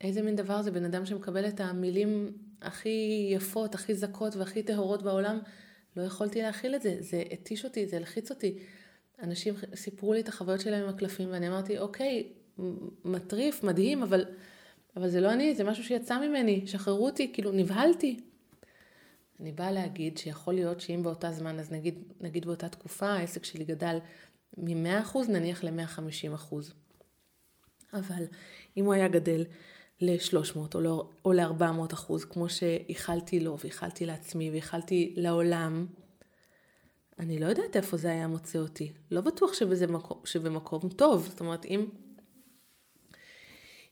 [0.00, 5.02] איזה מין דבר זה בן אדם שמקבל את המילים הכי יפות, הכי זכות והכי טהורות
[5.02, 5.38] בעולם?
[5.96, 8.58] לא יכולתי להכיל את זה, זה התיש אותי, זה הלחיץ אותי.
[9.22, 12.32] אנשים סיפרו לי את החוויות שלהם עם הקלפים, ואני אמרתי, אוקיי,
[13.04, 14.24] מטריף, מדהים, אבל,
[14.96, 18.20] אבל זה לא אני, זה משהו שיצא ממני, שחררו אותי, כאילו נבהלתי.
[19.44, 23.64] אני באה להגיד שיכול להיות שאם באותה זמן, אז נגיד, נגיד באותה תקופה, העסק שלי
[23.64, 23.98] גדל
[24.56, 26.54] מ-100% נניח ל-150%.
[27.92, 28.24] אבל
[28.76, 29.44] אם הוא היה גדל
[30.00, 35.86] ל-300 או, לא, או ל-400 אחוז, כמו שאיחלתי לו ואיחלתי לעצמי ואיחלתי לעולם,
[37.18, 38.92] אני לא יודעת איפה זה היה מוצא אותי.
[39.10, 41.26] לא בטוח שבזה מקום, שבמקום טוב.
[41.30, 41.86] זאת אומרת, אם,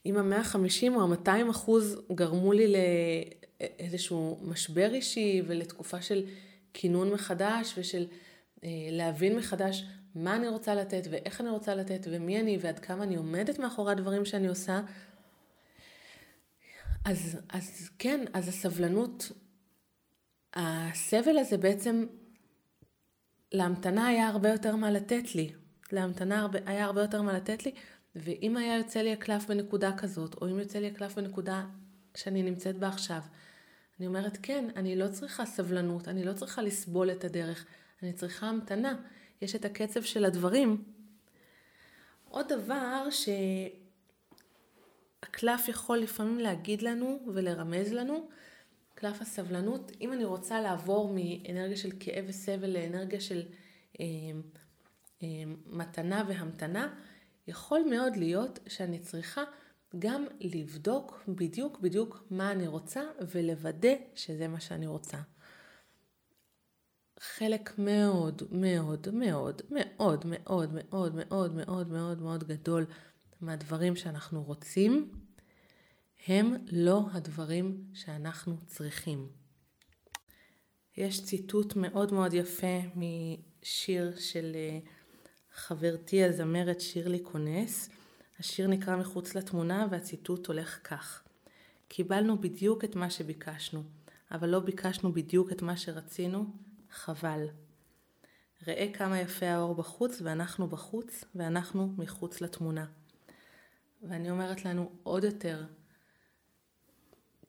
[0.05, 2.73] אם ה-150 או ה-200 אחוז גרמו לי
[3.79, 6.25] לאיזשהו משבר אישי ולתקופה של
[6.73, 8.07] כינון מחדש ושל
[8.63, 13.03] אה, להבין מחדש מה אני רוצה לתת ואיך אני רוצה לתת ומי אני ועד כמה
[13.03, 14.81] אני עומדת מאחורי הדברים שאני עושה,
[17.05, 19.31] אז, אז כן, אז הסבלנות,
[20.53, 22.05] הסבל הזה בעצם,
[23.51, 25.53] להמתנה היה הרבה יותר מה לתת לי.
[25.91, 27.71] להמתנה היה הרבה יותר מה לתת לי,
[28.15, 31.65] ואם היה יוצא לי הקלף בנקודה כזאת, או אם יוצא לי הקלף בנקודה
[32.15, 33.21] שאני נמצאת בה עכשיו,
[33.99, 37.65] אני אומרת, כן, אני לא צריכה סבלנות, אני לא צריכה לסבול את הדרך,
[38.03, 38.95] אני צריכה המתנה.
[39.41, 40.83] יש את הקצב של הדברים.
[42.29, 43.29] עוד דבר ש...
[45.23, 48.27] הקלף יכול לפעמים להגיד לנו ולרמז לנו,
[48.95, 53.43] קלף הסבלנות, אם אני רוצה לעבור מאנרגיה של כאב וסבל לאנרגיה של
[53.99, 54.05] אה,
[55.23, 55.27] אה,
[55.65, 56.95] מתנה והמתנה,
[57.47, 59.43] יכול מאוד להיות שאני צריכה
[59.99, 63.01] גם לבדוק בדיוק בדיוק מה אני רוצה
[63.31, 65.17] ולוודא שזה מה שאני רוצה.
[67.19, 72.85] חלק מאוד מאוד מאוד מאוד מאוד מאוד מאוד מאוד מאוד מאוד גדול
[73.41, 75.11] מהדברים שאנחנו רוצים,
[76.27, 79.29] הם לא הדברים שאנחנו צריכים.
[80.97, 84.79] יש ציטוט מאוד מאוד יפה משיר של אה,
[85.51, 87.89] חברתי הזמרת שירלי כונס.
[88.43, 91.23] השיר נקרא מחוץ לתמונה והציטוט הולך כך:
[91.87, 93.83] קיבלנו בדיוק את מה שביקשנו,
[94.31, 96.45] אבל לא ביקשנו בדיוק את מה שרצינו,
[96.91, 97.47] חבל.
[98.67, 102.85] ראה כמה יפה האור בחוץ ואנחנו בחוץ ואנחנו מחוץ לתמונה.
[104.09, 105.65] ואני אומרת לנו עוד יותר,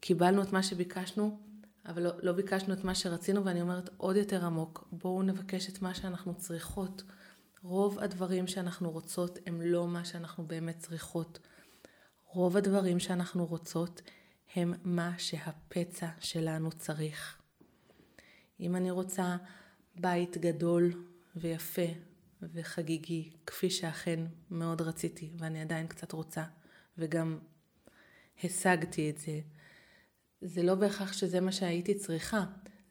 [0.00, 1.38] קיבלנו את מה שביקשנו,
[1.86, 5.82] אבל לא, לא ביקשנו את מה שרצינו, ואני אומרת עוד יותר עמוק, בואו נבקש את
[5.82, 7.02] מה שאנחנו צריכות.
[7.64, 11.38] רוב הדברים שאנחנו רוצות הם לא מה שאנחנו באמת צריכות.
[12.26, 14.02] רוב הדברים שאנחנו רוצות
[14.54, 17.42] הם מה שהפצע שלנו צריך.
[18.60, 19.36] אם אני רוצה
[19.94, 21.04] בית גדול
[21.36, 21.86] ויפה
[22.42, 26.44] וחגיגי, כפי שאכן מאוד רציתי, ואני עדיין קצת רוצה,
[26.98, 27.38] וגם
[28.44, 29.40] השגתי את זה.
[30.40, 32.44] זה לא בהכרח שזה מה שהייתי צריכה,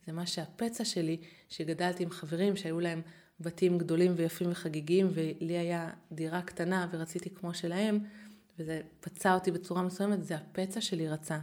[0.06, 3.02] זה מה שהפצע שלי, שגדלתי עם חברים שהיו להם
[3.40, 7.98] בתים גדולים ויפים וחגיגיים, ולי היה דירה קטנה ורציתי כמו שלהם,
[8.58, 11.38] וזה פצע אותי בצורה מסוימת, זה הפצע שלי רצה.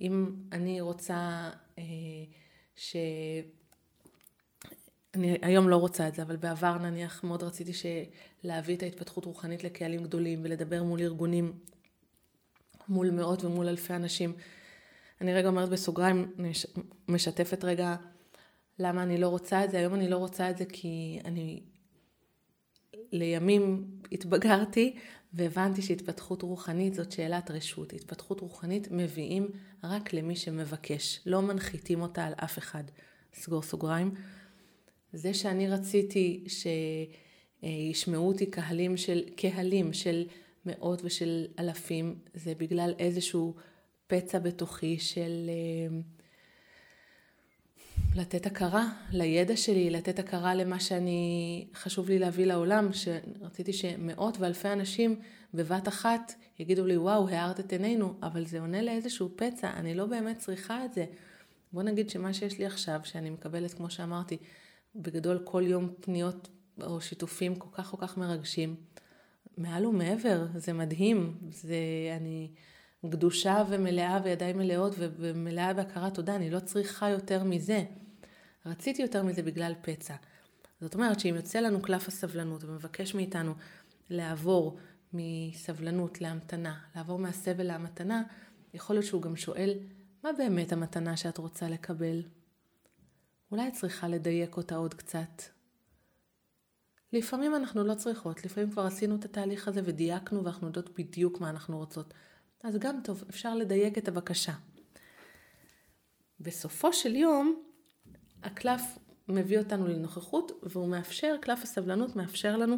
[0.00, 1.84] אם אני רוצה אה,
[2.76, 2.96] ש...
[5.14, 7.72] אני היום לא רוצה את זה, אבל בעבר נניח מאוד רציתי
[8.44, 11.52] להביא את ההתפתחות רוחנית לקהלים גדולים ולדבר מול ארגונים,
[12.88, 14.32] מול מאות ומול אלפי אנשים.
[15.20, 16.52] אני רגע אומרת בסוגריים, אני
[17.08, 17.96] משתפת רגע
[18.78, 19.78] למה אני לא רוצה את זה.
[19.78, 21.62] היום אני לא רוצה את זה כי אני
[23.12, 24.96] לימים התבגרתי
[25.32, 27.92] והבנתי שהתפתחות רוחנית זאת שאלת רשות.
[27.92, 29.48] התפתחות רוחנית מביאים
[29.84, 32.84] רק למי שמבקש, לא מנחיתים אותה על אף אחד.
[33.34, 34.14] סגור סוגריים.
[35.12, 36.44] זה שאני רציתי
[37.62, 40.26] שישמעו אותי קהלים של, קהלים של
[40.66, 43.54] מאות ושל אלפים, זה בגלל איזשהו
[44.06, 45.98] פצע בתוכי של אה,
[48.14, 54.68] לתת הכרה לידע שלי, לתת הכרה למה שאני, חשוב לי להביא לעולם, שרציתי שמאות ואלפי
[54.68, 55.20] אנשים
[55.54, 60.06] בבת אחת יגידו לי, וואו, הארת את עינינו, אבל זה עונה לאיזשהו פצע, אני לא
[60.06, 61.06] באמת צריכה את זה.
[61.72, 64.36] בוא נגיד שמה שיש לי עכשיו, שאני מקבלת, כמו שאמרתי,
[64.96, 66.48] בגדול כל יום פניות
[66.82, 68.74] או שיתופים כל כך כל כך מרגשים,
[69.56, 71.76] מעל ומעבר, זה מדהים, זה,
[72.20, 72.50] אני
[73.06, 77.84] גדושה ומלאה וידיים מלאות ומלאה בהכרת תודה, אני לא צריכה יותר מזה.
[78.66, 80.14] רציתי יותר מזה בגלל פצע.
[80.80, 83.54] זאת אומרת שאם יוצא לנו קלף הסבלנות ומבקש מאיתנו
[84.10, 84.78] לעבור
[85.12, 88.22] מסבלנות להמתנה, לעבור מהסבל להמתנה,
[88.74, 89.78] יכול להיות שהוא גם שואל,
[90.24, 92.22] מה באמת המתנה שאת רוצה לקבל?
[93.50, 95.42] אולי את צריכה לדייק אותה עוד קצת.
[97.12, 101.50] לפעמים אנחנו לא צריכות, לפעמים כבר עשינו את התהליך הזה ודייקנו ואנחנו יודעות בדיוק מה
[101.50, 102.14] אנחנו רוצות.
[102.64, 104.52] אז גם טוב, אפשר לדייק את הבקשה.
[106.40, 107.62] בסופו של יום,
[108.42, 108.82] הקלף
[109.28, 112.76] מביא אותנו לנוכחות והוא מאפשר, קלף הסבלנות מאפשר לנו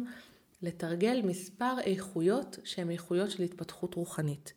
[0.61, 4.53] לתרגל מספר איכויות שהן איכויות של התפתחות רוחנית.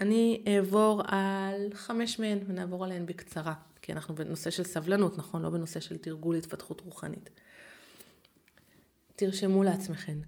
[0.00, 5.42] אני אעבור על חמש מהן ונעבור עליהן בקצרה, כי אנחנו בנושא של סבלנות, נכון?
[5.42, 7.30] לא בנושא של תרגול התפתחות רוחנית.
[9.16, 10.18] תרשמו לעצמכם.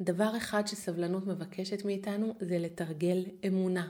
[0.00, 3.88] דבר אחד שסבלנות מבקשת מאיתנו זה לתרגל אמונה.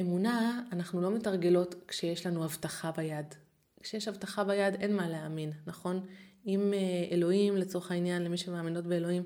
[0.00, 3.34] אמונה אנחנו לא מתרגלות כשיש לנו הבטחה ביד.
[3.82, 6.06] כשיש הבטחה ביד אין מה להאמין, נכון?
[6.46, 6.78] אם אה,
[7.14, 9.22] אלוהים, לצורך העניין, למי שמאמינות באלוהים,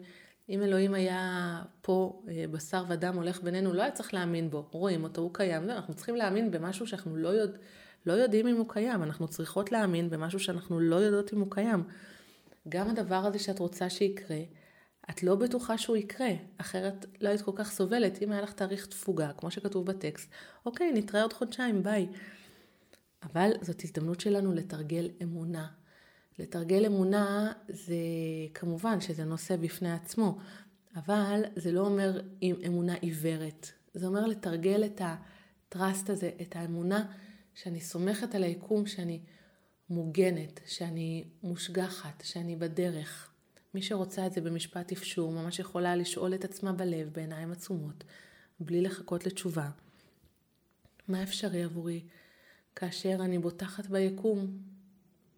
[0.49, 4.69] אם אלוהים היה פה אה, בשר ודם הולך בינינו, לא היה צריך להאמין בו.
[4.71, 5.67] רואים אותו, הוא קיים.
[5.67, 7.59] לא, אנחנו צריכים להאמין במשהו שאנחנו לא, יודע,
[8.07, 9.03] לא יודעים אם הוא קיים.
[9.03, 11.83] אנחנו צריכות להאמין במשהו שאנחנו לא יודעות אם הוא קיים.
[12.69, 14.39] גם הדבר הזה שאת רוצה שיקרה,
[15.11, 18.23] את לא בטוחה שהוא יקרה, אחרת לא היית כל כך סובלת.
[18.23, 20.31] אם היה לך תאריך תפוגה, כמו שכתוב בטקסט,
[20.67, 22.09] אוקיי, נתראה עוד חודשיים, ביי.
[23.23, 25.67] אבל זאת הזדמנות שלנו לתרגל אמונה.
[26.39, 27.95] לתרגל אמונה זה
[28.55, 30.39] כמובן שזה נושא בפני עצמו,
[30.97, 33.71] אבל זה לא אומר עם אמונה עיוורת.
[33.95, 37.05] זה אומר לתרגל את הטראסט הזה, את האמונה
[37.55, 39.21] שאני סומכת על היקום, שאני
[39.91, 43.30] מוגנת, שאני מושגחת, שאני בדרך.
[43.75, 48.05] מי שרוצה את זה במשפט אפשור, ממש יכולה לשאול את עצמה בלב בעיניים עצומות,
[48.61, 49.71] בלי לחכות לתשובה.
[51.09, 52.01] מה אפשרי עבורי
[52.77, 54.59] כאשר אני בוטחת ביקום,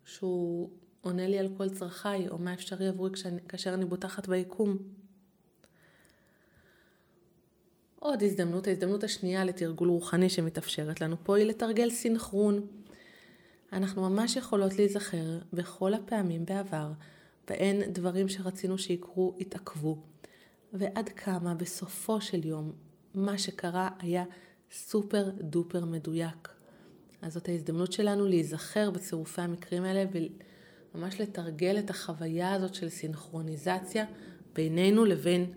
[0.05, 3.11] שהוא עונה לי על כל צרכיי, או מה אפשרי עבורי
[3.49, 4.79] כאשר אני בוטחת ביקום?
[7.99, 12.66] עוד הזדמנות, ההזדמנות השנייה לתרגול רוחני שמתאפשרת לנו פה היא לתרגל סינכרון.
[13.73, 16.92] אנחנו ממש יכולות להיזכר בכל הפעמים בעבר
[17.48, 20.02] בהן דברים שרצינו שיקרו התעכבו,
[20.72, 22.72] ועד כמה בסופו של יום
[23.14, 24.24] מה שקרה היה
[24.72, 26.48] סופר דופר מדויק.
[27.22, 30.05] אז זאת ההזדמנות שלנו להיזכר בצירופי המקרים האלה
[30.94, 34.05] וממש לתרגל את החוויה הזאת של סינכרוניזציה
[34.52, 35.52] בינינו לבין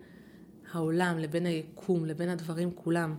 [0.72, 3.16] העולם, לבין היקום, לבין הדברים כולם.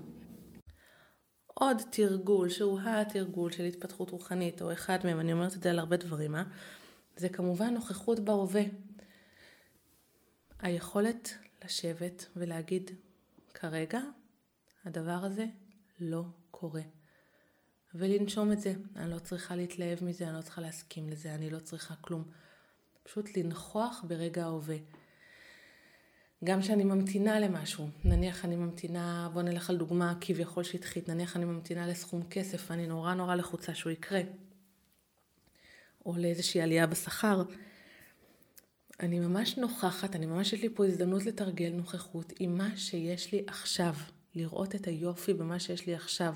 [1.55, 5.79] עוד תרגול שהוא התרגול של התפתחות רוחנית, או אחד מהם, אני אומרת את זה על
[5.79, 6.43] הרבה דברים, אה?
[7.17, 8.63] זה כמובן נוכחות בהווה.
[10.59, 12.91] היכולת לשבת ולהגיד,
[13.55, 14.01] כרגע
[14.85, 15.47] הדבר הזה
[16.01, 16.83] לא קורה.
[17.95, 18.75] ולנשום את זה.
[18.97, 22.25] אני לא צריכה להתלהב מזה, אני לא צריכה להסכים לזה, אני לא צריכה כלום.
[23.03, 24.77] פשוט לנכוח ברגע ההווה.
[26.45, 31.45] גם כשאני ממתינה למשהו, נניח אני ממתינה, בוא נלך על דוגמה כביכול שטחית, נניח אני
[31.45, 34.21] ממתינה לסכום כסף, אני נורא נורא לחוצה שהוא יקרה,
[36.07, 37.43] או לאיזושהי עלייה בשכר,
[39.01, 43.43] אני ממש נוכחת, אני ממש יש לי פה הזדמנות לתרגל נוכחות עם מה שיש לי
[43.47, 43.95] עכשיו,
[44.35, 46.35] לראות את היופי במה שיש לי עכשיו,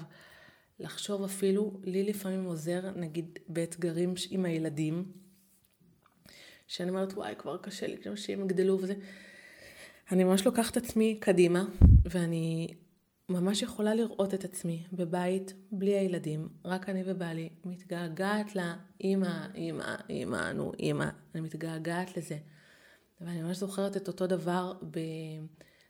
[0.81, 5.05] לחשוב אפילו, לי לפעמים עוזר, נגיד באתגרים עם הילדים,
[6.67, 8.95] שאני אומרת, וואי, כבר קשה לי, שהם יגדלו וזה.
[10.13, 11.65] אני ממש לוקחת עצמי קדימה,
[12.05, 12.75] ואני
[13.31, 20.53] ממש יכולה לראות את עצמי בבית בלי הילדים, רק אני ובעלי, מתגעגעת לאימא, אימא, אימא,
[20.53, 22.39] נו, אימא, אני מתגעגעת לזה.
[23.21, 24.99] ואני ממש זוכרת את אותו דבר ב...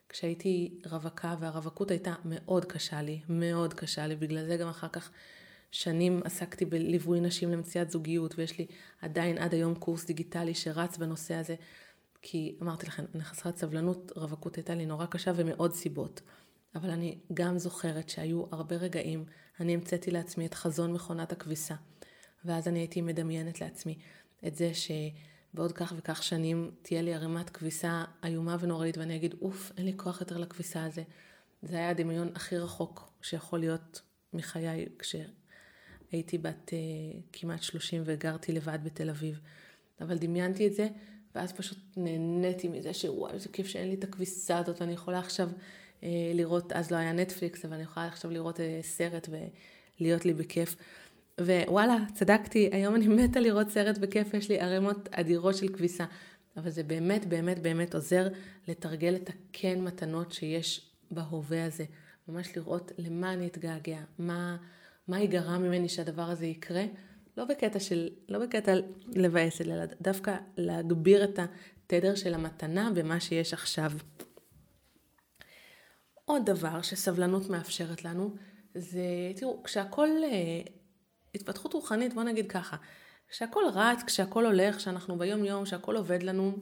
[0.08, 5.10] כשהייתי רווקה, והרווקות הייתה מאוד קשה לי, מאוד קשה לי, בגלל זה גם אחר כך
[5.70, 8.66] שנים עסקתי בליווי נשים למציאת זוגיות, ויש לי
[9.02, 11.54] עדיין עד היום קורס דיגיטלי שרץ בנושא הזה,
[12.22, 16.20] כי אמרתי לכם, אני חסרת סבלנות, רווקות הייתה לי נורא קשה ומאוד סיבות.
[16.74, 19.24] אבל אני גם זוכרת שהיו הרבה רגעים,
[19.60, 21.74] אני המצאתי לעצמי את חזון מכונת הכביסה,
[22.44, 23.98] ואז אני הייתי מדמיינת לעצמי
[24.46, 29.72] את זה שבעוד כך וכך שנים תהיה לי ערימת כביסה איומה ונוראית, ואני אגיד, אוף,
[29.76, 31.02] אין לי כוח יותר לכביסה הזה.
[31.62, 34.00] זה היה הדמיון הכי רחוק שיכול להיות
[34.32, 39.40] מחיי כשהייתי בת uh, כמעט 30 וגרתי לבד בתל אביב.
[40.00, 40.88] אבל דמיינתי את זה,
[41.34, 45.50] ואז פשוט נהניתי מזה שוואי, איזה כיף שאין לי את הכביסה הזאת, ואני יכולה עכשיו
[46.34, 49.28] לראות, אז לא היה נטפליקס, אבל אני יכולה עכשיו לראות אה, סרט
[50.00, 50.76] ולהיות לי בכיף.
[51.40, 56.04] ווואלה, צדקתי, היום אני מתה לראות סרט בכיף, יש לי ערימות אדירות של כביסה.
[56.56, 58.28] אבל זה באמת באמת באמת עוזר
[58.68, 61.84] לתרגל את הכן מתנות שיש בהווה הזה.
[62.28, 64.56] ממש לראות למה אני אתגעגע, מה,
[65.08, 66.84] מה ייגרע ממני שהדבר הזה יקרה.
[67.36, 68.72] לא בקטע של, לא בקטע
[69.08, 73.92] לבאס, אלא דווקא להגביר את התדר של המתנה במה שיש עכשיו.
[76.30, 78.34] עוד דבר שסבלנות מאפשרת לנו,
[78.74, 80.62] זה, תראו, כשהכול, אה,
[81.34, 82.76] התפתחות רוחנית, בוא נגיד ככה,
[83.28, 86.58] כשהכול רץ, כשהכול הולך, כשאנחנו ביום יום, כשהכול עובד לנו,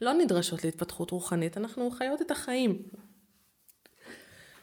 [0.00, 2.82] לא נדרשות להתפתחות רוחנית, אנחנו חיות את החיים.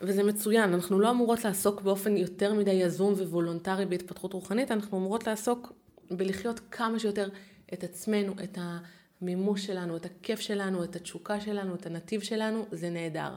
[0.01, 5.27] וזה מצוין, אנחנו לא אמורות לעסוק באופן יותר מדי יזום וולונטרי בהתפתחות רוחנית, אנחנו אמורות
[5.27, 5.73] לעסוק
[6.11, 7.29] בלחיות כמה שיותר
[7.73, 8.79] את עצמנו, את ה...
[9.21, 13.35] המימוש שלנו, את הכיף שלנו, את התשוקה שלנו, את הנתיב שלנו, זה נהדר.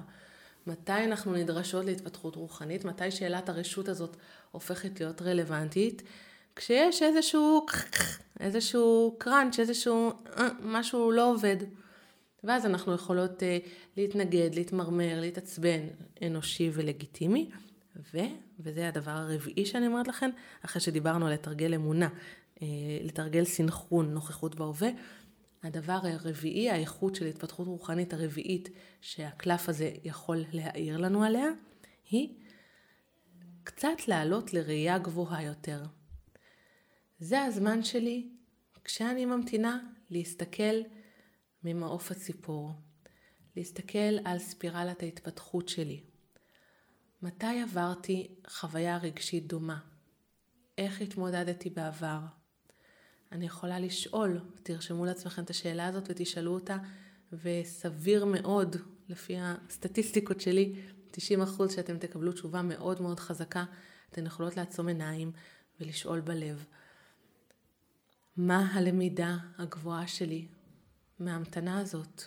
[0.67, 2.85] מתי אנחנו נדרשות להתפתחות רוחנית?
[2.85, 4.17] מתי שאלת הרשות הזאת
[4.51, 6.03] הופכת להיות רלוונטית?
[6.57, 7.67] כשיש איזשהו,
[8.41, 11.57] איזשהו קראנץ', איזשהו אה, משהו לא עובד.
[12.45, 15.81] ואז אנחנו יכולות uh, להתנגד, להתמרמר, להתעצבן,
[16.27, 17.51] אנושי ולגיטימי.
[18.15, 18.19] ו,
[18.61, 20.31] וזה הדבר הרביעי שאני אומרת לכם,
[20.65, 22.09] אחרי שדיברנו על לתרגל אמונה,
[22.57, 22.61] uh,
[23.03, 24.89] לתרגל סינכרון, נוכחות בהווה,
[25.63, 28.69] הדבר הרביעי, האיכות של התפתחות רוחנית הרביעית
[29.01, 31.47] שהקלף הזה יכול להעיר לנו עליה,
[32.11, 32.39] היא
[33.65, 35.83] קצת לעלות לראייה גבוהה יותר.
[37.19, 38.29] זה הזמן שלי
[38.85, 39.79] כשאני ממתינה
[40.11, 40.75] להסתכל
[41.65, 42.73] ממעוף הציפור,
[43.57, 46.01] להסתכל על ספירלת ההתפתחות שלי.
[47.23, 49.79] מתי עברתי חוויה רגשית דומה?
[50.79, 52.42] איך התמודדתי בעבר?
[53.33, 56.77] אני יכולה לשאול, תרשמו לעצמכם את השאלה הזאת ותשאלו אותה,
[57.33, 58.77] וסביר מאוד,
[59.09, 60.75] לפי הסטטיסטיקות שלי,
[61.11, 63.65] 90 אחוז שאתם תקבלו תשובה מאוד מאוד חזקה,
[64.11, 65.33] אתן יכולות לעצום עיניים
[65.81, 66.65] ולשאול בלב.
[68.37, 70.47] מה הלמידה הגבוהה שלי
[71.19, 72.23] מההמתנה הזאת?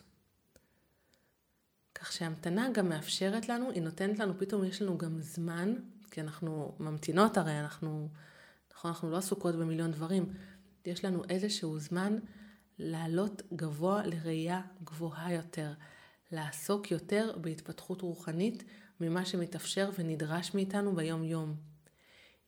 [1.96, 5.74] כך שההמתנה גם מאפשרת לנו, היא נותנת לנו, פתאום יש לנו גם זמן,
[6.12, 8.10] כי אנחנו ממתינות הרי, אנחנו,
[8.74, 10.34] נכון, אנחנו לא עסוקות במיליון דברים,
[10.88, 12.18] יש לנו איזשהו זמן
[12.80, 15.74] לעלות גבוה לראייה גבוהה יותר,
[16.32, 18.64] לעסוק יותר בהתפתחות רוחנית
[19.02, 21.56] ממה שמתאפשר ונדרש מאיתנו ביום-יום.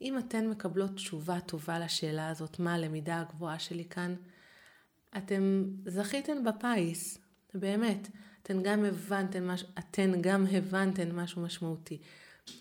[0.01, 4.15] אם אתן מקבלות תשובה טובה לשאלה הזאת, מה הלמידה הגבוהה שלי כאן,
[5.17, 7.17] אתם זכיתן בפיס,
[7.53, 8.07] באמת.
[8.43, 11.97] אתן גם הבנתן משהו, אתן גם הבנתן משהו משמעותי.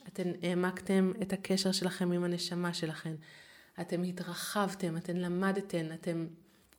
[0.08, 3.14] אתן העמקתם את הקשר שלכם עם הנשמה שלכם.
[3.80, 6.26] אתם התרחבתם, אתן למדתן, אתם...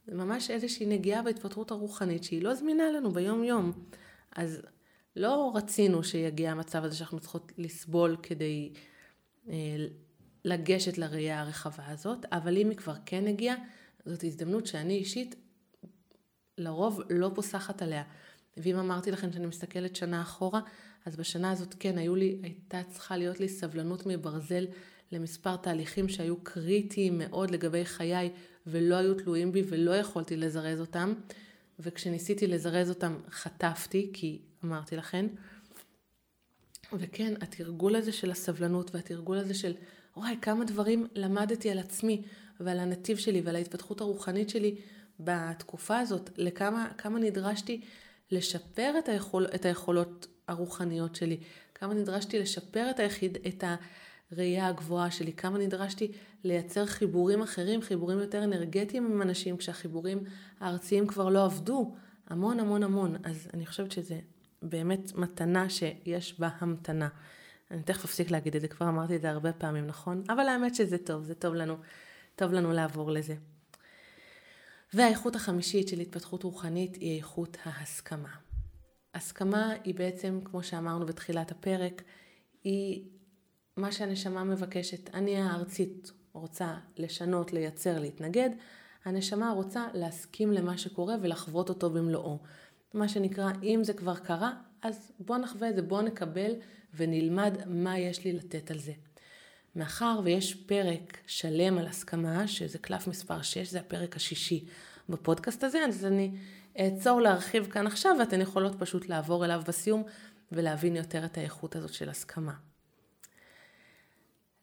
[0.07, 3.71] ממש איזושהי נגיעה בהתפתחות הרוחנית שהיא לא זמינה לנו ביום-יום.
[4.35, 4.61] אז
[5.15, 8.73] לא רצינו שיגיע המצב הזה שאנחנו צריכות לסבול כדי
[9.49, 9.55] אה,
[10.45, 13.55] לגשת לראייה הרחבה הזאת, אבל אם היא כבר כן הגיעה,
[14.05, 15.35] זאת הזדמנות שאני אישית
[16.57, 18.03] לרוב לא פוסחת עליה.
[18.57, 20.61] ואם אמרתי לכם שאני מסתכלת שנה אחורה,
[21.05, 24.65] אז בשנה הזאת כן, היו לי, הייתה צריכה להיות לי סבלנות מברזל
[25.11, 28.29] למספר תהליכים שהיו קריטיים מאוד לגבי חיי
[28.67, 31.13] ולא היו תלויים בי ולא יכולתי לזרז אותם.
[31.79, 35.25] וכשניסיתי לזרז אותם חטפתי, כי אמרתי לכן.
[36.93, 39.73] וכן, התרגול הזה של הסבלנות והתרגול הזה של
[40.17, 42.21] וואי, כמה דברים למדתי על עצמי
[42.59, 44.75] ועל הנתיב שלי ועל ההתפתחות הרוחנית שלי
[45.19, 47.81] בתקופה הזאת, לכמה כמה נדרשתי
[48.31, 51.37] לשפר את, היכול, את היכולות הרוחניות שלי,
[51.75, 53.63] כמה נדרשתי לשפר את, היחיד, את
[54.31, 56.11] הראייה הגבוהה שלי, כמה נדרשתי
[56.43, 60.23] לייצר חיבורים אחרים, חיבורים יותר אנרגטיים עם אנשים, כשהחיבורים
[60.59, 61.95] הארציים כבר לא עבדו,
[62.27, 63.15] המון המון המון.
[63.23, 64.19] אז אני חושבת שזה
[64.61, 67.07] באמת מתנה שיש בה המתנה.
[67.71, 70.23] אני תכף אפסיק להגיד את זה, כבר אמרתי את זה הרבה פעמים, נכון?
[70.29, 71.75] אבל האמת שזה טוב, זה טוב לנו,
[72.35, 73.35] טוב לנו לעבור לזה.
[74.93, 78.29] והאיכות החמישית של התפתחות רוחנית היא איכות ההסכמה.
[79.13, 82.01] הסכמה היא בעצם, כמו שאמרנו בתחילת הפרק,
[82.63, 83.09] היא
[83.77, 85.09] מה שהנשמה מבקשת.
[85.13, 88.49] אני הארצית רוצה לשנות, לייצר, להתנגד,
[89.05, 92.39] הנשמה רוצה להסכים למה שקורה ולחוות אותו במלואו.
[92.93, 96.51] מה שנקרא, אם זה כבר קרה, אז בוא נחווה את זה, בוא נקבל
[96.93, 98.93] ונלמד מה יש לי לתת על זה.
[99.75, 104.65] מאחר ויש פרק שלם על הסכמה, שזה קלף מספר 6, זה הפרק השישי
[105.09, 106.31] בפודקאסט הזה, אז אני
[106.79, 110.03] אעצור להרחיב כאן עכשיו, ואתן יכולות פשוט לעבור אליו בסיום
[110.51, 112.53] ולהבין יותר את האיכות הזאת של הסכמה.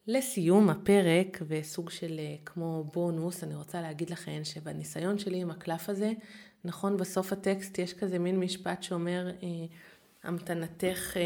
[0.06, 5.88] לסיום הפרק וסוג של אה, כמו בונוס, אני רוצה להגיד לכם שבניסיון שלי עם הקלף
[5.88, 6.12] הזה,
[6.64, 9.48] נכון בסוף הטקסט יש כזה מין משפט שאומר, אה,
[10.22, 11.22] המתנתך, אה,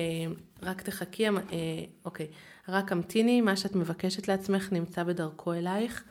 [0.62, 1.26] רק תחכי,
[2.04, 2.26] אוקיי,
[2.68, 6.04] רק המתיני, מה שאת מבקשת לעצמך נמצא בדרכו אלייך.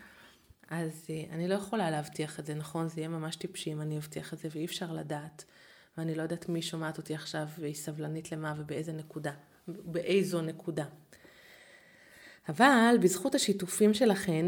[0.69, 2.89] אז אני לא יכולה להבטיח את זה, נכון?
[2.89, 5.45] זה יהיה ממש טיפשי אם אני אבטיח את זה, ואי אפשר לדעת.
[5.97, 9.31] ואני לא יודעת מי שומעת אותי עכשיו והיא סבלנית למה ובאיזה נקודה,
[9.67, 10.85] באיזו נקודה.
[12.49, 14.45] אבל בזכות השיתופים שלכן,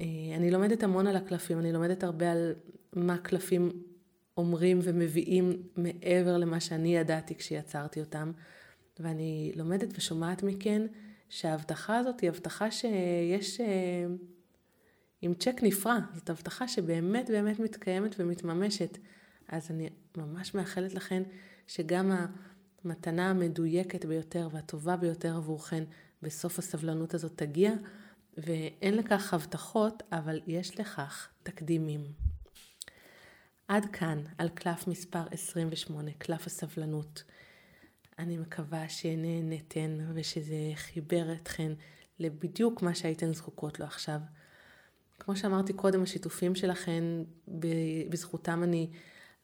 [0.00, 0.04] אה,
[0.36, 2.54] אני לומדת המון על הקלפים, אני לומדת הרבה על
[2.92, 3.82] מה קלפים
[4.36, 8.32] אומרים ומביאים מעבר למה שאני ידעתי כשיצרתי אותם,
[9.00, 10.82] ואני לומדת ושומעת מכן
[11.28, 13.66] שההבטחה הזאת היא הבטחה שיש אה,
[15.22, 18.98] עם צ'ק נפרע, זאת הבטחה שבאמת באמת מתקיימת ומתממשת.
[19.48, 21.22] אז אני ממש מאחלת לכן
[21.66, 22.12] שגם
[22.84, 25.84] המתנה המדויקת ביותר והטובה ביותר עבורכן
[26.22, 27.72] בסוף הסבלנות הזאת תגיע,
[28.36, 32.00] ואין לכך הבטחות, אבל יש לכך תקדימים.
[33.68, 37.22] עד כאן על קלף מספר 28, קלף הסבלנות.
[38.18, 41.72] אני מקווה שנהנתן ושזה חיבר אתכן
[42.18, 44.20] לבדיוק מה שהייתן זקוקות לו עכשיו.
[45.18, 47.04] כמו שאמרתי קודם, השיתופים שלכן,
[48.08, 48.90] בזכותם אני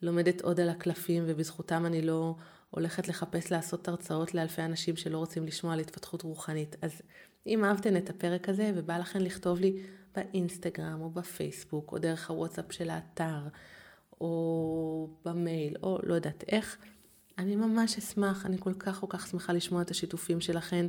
[0.03, 2.35] לומדת עוד על הקלפים ובזכותם אני לא
[2.75, 6.77] הולכת לחפש לעשות הרצאות לאלפי אנשים שלא רוצים לשמוע על התפתחות רוחנית.
[6.83, 7.03] אז
[7.47, 9.83] אם אהבתן את הפרק הזה ובא לכן לכתוב לי
[10.17, 13.49] באינסטגרם או בפייסבוק או דרך הוואטסאפ של האתר
[14.21, 16.77] או במייל או לא יודעת איך,
[17.39, 20.87] אני ממש אשמח, אני כל כך כל כך שמחה לשמוע את השיתופים שלכן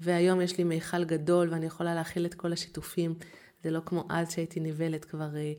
[0.00, 3.14] והיום יש לי מיכל גדול ואני יכולה להכיל את כל השיתופים.
[3.64, 5.52] זה לא כמו אז שהייתי נבלת, כבר אה,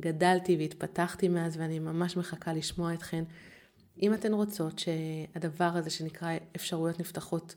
[0.00, 3.24] גדלתי והתפתחתי מאז ואני ממש מחכה לשמוע אתכן.
[4.02, 7.54] אם אתן רוצות שהדבר הזה שנקרא אפשרויות נפתחות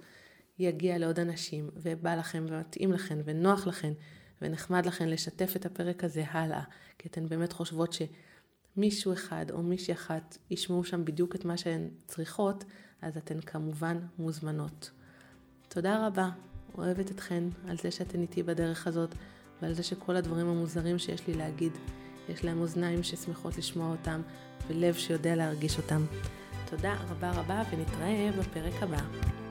[0.59, 3.93] יגיע לעוד אנשים, ובא לכם ומתאים לכן ונוח לכן
[4.41, 6.63] ונחמד לכן לשתף את הפרק הזה הלאה,
[6.97, 7.95] כי אתן באמת חושבות
[8.75, 12.63] שמישהו אחד או מישהי אחת ישמעו שם בדיוק את מה שהן צריכות,
[13.01, 14.91] אז אתן כמובן מוזמנות.
[15.67, 16.29] תודה רבה,
[16.77, 19.15] אוהבת אתכן על זה שאתן איתי בדרך הזאת
[19.61, 21.71] ועל זה שכל הדברים המוזרים שיש לי להגיד,
[22.29, 24.21] יש להם אוזניים ששמחות לשמוע אותם
[24.67, 26.05] ולב שיודע להרגיש אותם.
[26.69, 29.44] תודה רבה רבה ונתראה בפרק הבא.